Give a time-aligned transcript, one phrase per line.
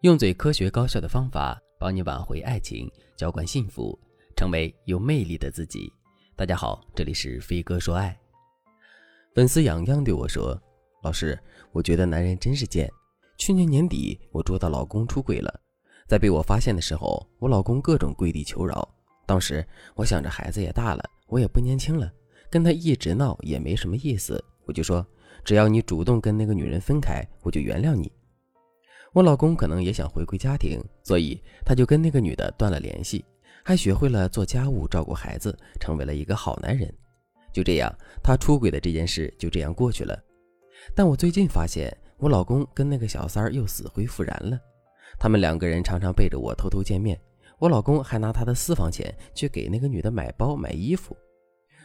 [0.00, 3.98] 用最科学高效的方法帮你挽回爱情，浇灌幸福，
[4.34, 5.92] 成为有魅力的自己。
[6.34, 8.18] 大家好，这里是飞哥说爱。
[9.34, 10.58] 粉丝洋洋对我说
[11.04, 11.38] ：“老师，
[11.70, 12.90] 我觉得男人真是贱。
[13.36, 15.60] 去年年底，我捉到老公出轨了，
[16.08, 18.88] 在被我发现的时候，我老公各种跪地求饶。
[19.26, 19.62] 当时
[19.94, 22.10] 我想着孩子也大了，我也不年轻了，
[22.48, 25.06] 跟他一直闹也没什么意思，我就说。”
[25.42, 28.10] 只要你主动跟那个女人分开，我就原谅你。
[29.12, 33.24] 我老公可能也想回归家庭，所以他就跟那个女的断了联系，
[33.64, 36.92] 还学会了做家务、照顾孩子，成为了一个好男人。
[37.52, 40.16] 就这样，他出轨的这件事就这样过去了。
[40.94, 44.56] 但我最近发现，我老公跟那个小三儿又死灰复燃了。
[45.18, 47.20] 他们两个人常常背着我偷偷见面，
[47.58, 51.16] 我老公还拿他的私房钱去给那个女的买包、买衣服。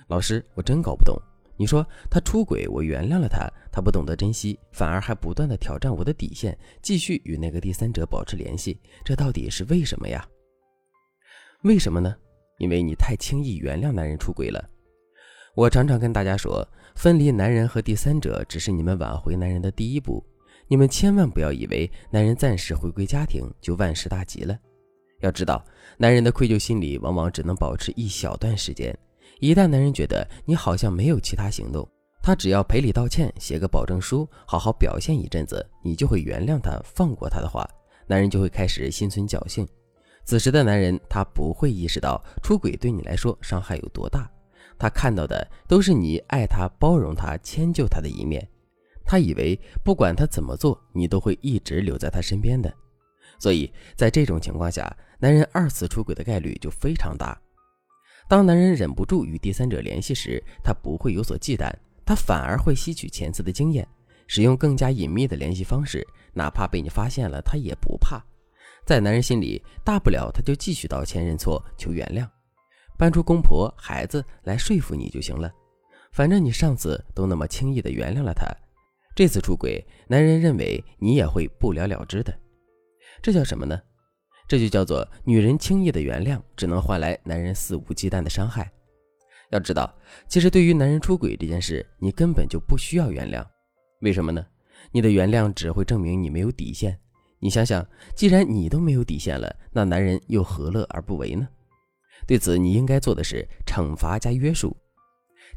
[0.07, 1.20] 老师，我真搞不懂。
[1.57, 10.27] 你说他出轨，我原谅了他，他不懂得珍惜，反而还不断的挑战我的底线，继续与那个第三者保持联系，这到底是为什么呀？
[11.63, 12.15] 为什么呢？
[12.57, 14.70] 因为你太轻易原谅男人出轨了。
[15.55, 20.21] 我常常跟大家说，分离男人和第三者只是你们挽回男人的第一步，
[20.67, 24.57] 你们千万不要以为男人暂时回归家庭就万事大吉了。
[25.21, 25.65] 要知道，
[25.97, 28.97] 男人的愧疚心理往往只能保持一小段时间。
[29.39, 31.87] 一旦男人觉得你好像没有其他行动，
[32.21, 37.67] 他只要赔礼道歉，写个保证书，好好表现一阵子，你就会原谅他，放过他的话，
[38.07, 39.67] 男人就会开始心存侥幸。
[40.23, 44.27] 此时的男人，他不会意识到出轨对你来说伤害有多大，
[44.79, 48.47] 他看到的都是你爱他、包容他、迁就他的一面，
[49.05, 52.73] 他以为不管他怎么做，你都会一直留在他身边的。
[53.37, 57.39] 所以在这种情况下，男人二次出轨的概率就非常大。
[58.27, 61.71] 当男人忍不住与第三者联系时，他不会有所忌惮，
[62.04, 63.87] 他反而会吸取前次的经验，
[64.28, 68.23] 使用更加隐秘的联系方式，哪怕被你发现了，他也不怕。
[68.84, 72.28] 在男人心里，大不了他就继续道歉认错求原谅，
[72.97, 75.52] 搬出公婆孩子来说服你就行了。
[76.12, 78.47] 反正你上次都那么轻易的原谅了他，
[79.16, 82.34] 这次出轨，男人认为你也会不了了之的。
[83.22, 83.80] 这叫什么呢？
[84.47, 88.72] 这就叫做女人轻易的原谅，只能换来男人肆无忌惮的伤害。
[89.51, 89.94] 要知道，
[90.28, 93.45] 其实对于男人出轨这件事，你根本就不需要原谅。
[94.01, 94.45] 为什么呢？
[94.91, 97.00] 你的原谅只会证明你没有底线。
[97.39, 97.85] 你想想，
[98.16, 101.47] 既然你都没有底线了，那男人又何乐而不为呢？
[102.27, 104.75] 对此，你应该做的是惩罚加约束。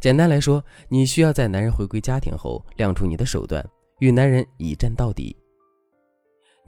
[0.00, 3.66] 简单来说，你需要在男人回归家庭后，亮出你的手段，
[4.00, 5.37] 与男人一战到底。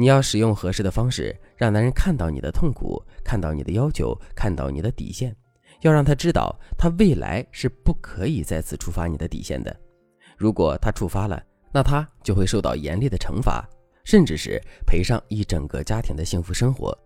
[0.00, 5.36] 你要使用合适的方式，让男人看到你的痛苦，看到你的要求，看到你的底线，
[5.82, 9.76] 要让他知道，他未来是不可以再次触发你的底线的。
[10.38, 13.62] 如果他触发了，那他就会受到严厉的惩罚，
[14.02, 16.98] 甚至是赔上一整个家庭的幸福生活。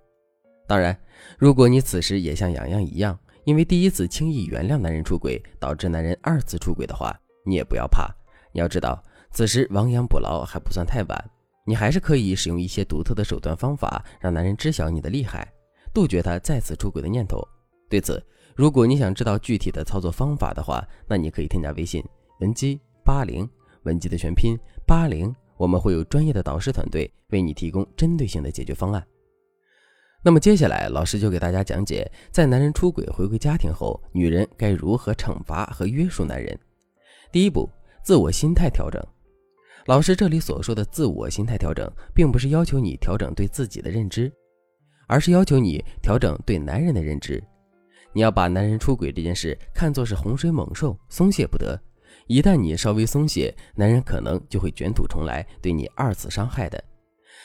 [0.69, 0.97] 当然，
[1.37, 7.13] 如果你此时也像洋洋一样，因为第一次轻易原谅男人出轨，导致男人二次出轨的话，
[7.45, 8.09] 你也不要怕。
[8.53, 11.31] 你要知道，此时亡羊补牢还不算太晚。
[11.67, 15.51] 你还是可以使用一些独特的手段方法，让男人知晓你的厉害，
[15.93, 17.41] 杜绝他再次出轨的念头。
[17.89, 18.23] 对此，
[18.55, 22.05] 如果你想知道具体的操作方法的话，那你可以添加微信
[22.41, 23.49] 文姬八零，
[23.85, 29.07] 文姬的全拼八零，我们会有专业的导师团队为你提供针对性的解决方案。
[30.23, 36.59] 那么接下来，老师就给大家讲解，在男人出轨回归家庭后，女人该如何惩罚和约束男人。
[37.31, 37.71] 第一步，
[38.03, 39.03] 自我心态调整。
[39.87, 44.33] 老师这里所说的自我心态调整，并不是要求你调整对自己的认知，
[45.07, 47.43] 而是要求你调整对男人的认知。
[48.15, 51.79] 你要把男人出轨这件事看作是洪水猛兽，松懈不得。
[52.29, 56.83] 一旦你稍微松懈，男人可能就会卷土重来，对你二次伤害的。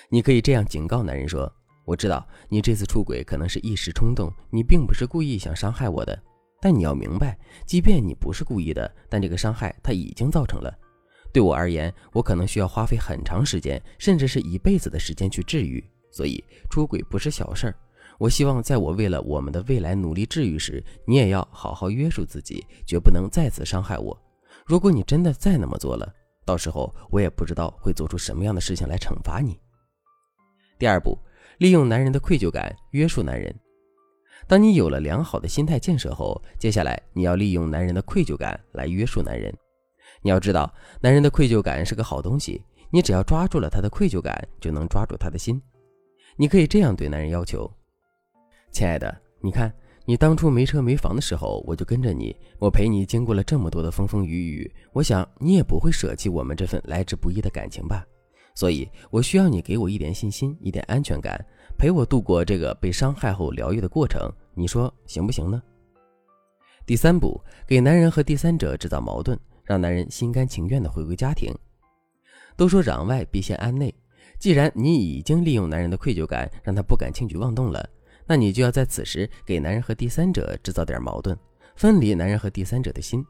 [0.09, 1.51] 你可以这样警告男人说
[1.83, 6.17] ：“我知道你这次出轨可能是一时冲动，你并不是故意想伤害我的。
[6.61, 10.73] 但你要明白，即便你不是故意的，但这个伤害它已经造成了。”
[11.31, 15.83] 对我而言，我可能需要花费很长时间，甚至是一辈子的时间去治愈。
[16.11, 17.75] 所以出轨不是小事儿。
[18.17, 24.19] 我希望在我为了我们的未来努力治愈时，你也要好好约束自己，绝不能再次伤害我。
[24.65, 26.11] 如果你真的再那么做了，
[26.45, 29.57] 到时候我也不知道会做出什么样的事情来惩罚你。
[30.77, 31.17] 第二步，
[31.59, 33.55] 利用男人的愧疚感约束男人。
[34.47, 39.55] 当你有了良好的心态建设后，接下来你要利用男人的愧疚感来约束男人。
[40.21, 40.71] 你要知道，
[41.01, 42.61] 男人的愧疚感是个好东西。
[42.91, 45.61] 你只要抓住了他的愧疚感，就能抓住他的心。
[46.35, 47.69] 你可以这样对男人要求
[48.71, 49.71] ：“亲爱的，你看，
[50.05, 54.73] 你当初没车没房的时候，我就跟着你，我陪你经过了这么多的风风雨雨。
[54.91, 58.03] 我想你也不会舍弃我们这份来之不易的感情吧？
[58.55, 61.39] 所以我需要你给我一点信心，一点安全感，
[61.77, 64.19] 陪我度过这个被伤害后疗愈的过程。
[64.55, 65.61] 你说行不行呢？
[66.87, 69.39] 第三步，给男人和第三者制造矛盾，
[69.69, 71.53] 让男人心甘情愿的回归家庭。
[72.57, 73.93] 都说攘外必先安内，
[74.39, 77.87] 既然你已经利用男人的愧疚感，让他不敢轻举妄动了，
[78.25, 81.37] 那你就要在此时给男人和第三者制造点矛盾，
[81.75, 83.23] 分离男人和第三者的心。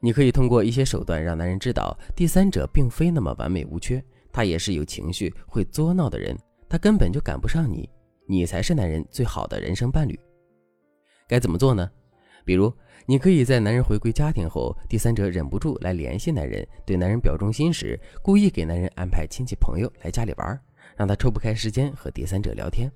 [0.00, 6.36] 你可以通过一些手段让男人知道，第三者并非那么完美无缺，他也是有情绪、会作闹的人，
[6.68, 7.88] 他根本就赶不上你，
[8.26, 10.18] 你才是男人最好的人生伴侣。
[11.28, 11.88] 该怎么做呢？
[12.46, 12.72] 比如，
[13.06, 20.58] 你可以在男人回归家庭后，第三者忍不住来联系男人，对男人表忠心时，故意给男人安排亲戚朋友来家里玩，
[20.96, 22.90] 让他抽不开时间和第三者聊天。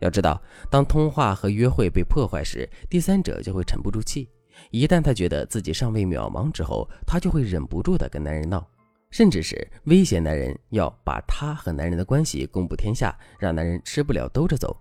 [0.00, 4.28] 要知道，当通话和约会被破坏时，第三者就会沉不住气。
[4.72, 8.66] 一旦他觉得自己尚未渺茫之后，他就会忍不住的跟男人闹，
[9.10, 14.76] 甚至是威胁男人要把他和男人的关系公布天下，让男人吃不了兜着走。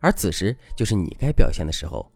[0.00, 2.10] 而此时就是你该表现的时候，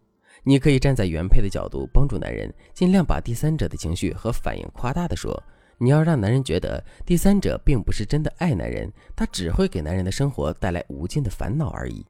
[0.45, 5.41] 你可以站在原配的角度帮助男人，尽量把第三者的情绪和反应夸大的说，
[5.79, 12.05] 你要让男人觉得第三者并不是真的爱男人，他只会给男人的生活带来无尽的烦恼而已。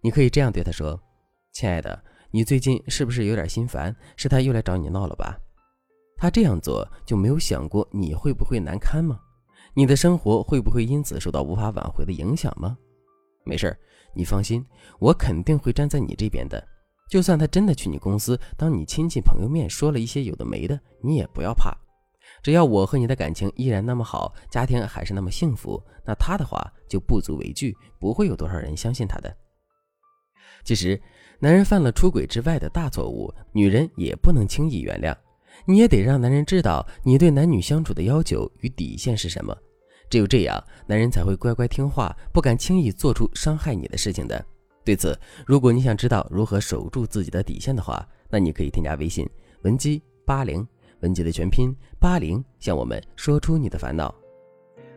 [0.00, 0.98] 你可以这样对他说
[1.52, 2.02] ：“亲爱的。”
[2.32, 3.92] 你最近是不是有点心烦？
[4.16, 5.36] 是他又来找你闹了吧？
[6.16, 9.18] 他这样做就没有想过你会不会难堪吗？
[9.74, 12.78] 你的生活会不会因此受到无法挽回的影响吗？
[13.44, 13.76] 没事儿
[14.14, 14.64] 你放心，
[15.00, 16.64] 我肯定会站在你这边的。
[17.10, 21.76] 就算他真的去你公司，当你亲戚朋友面说了一些有的没的，你也不要怕。
[22.42, 29.36] 只要我和你的感情依然那么好，家庭还是那么幸福，那他的话就不足为惧，不会有多少人相信他的。
[30.64, 30.98] 其实。
[31.42, 35.16] 男人犯了出轨之外的大错误，女人也不能轻易原谅。
[35.64, 39.56] 你也得让男人知道你对男女相处的要求与底线是什么。
[40.10, 44.44] 只有这样，男人才会乖乖听话，不敢轻易做出伤害你的事情的。
[44.90, 45.16] 对此，
[45.46, 49.24] 如果你想知道如何守住自己的底线的话，那你可以添加微信
[49.62, 50.66] 文姬八零，
[50.98, 54.12] 文姬的全拼八零，向我们说出你的烦恼。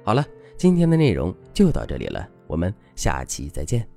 [0.04, 0.26] 好了，
[0.58, 3.93] 今天的内容就到这里了，我们下期再见。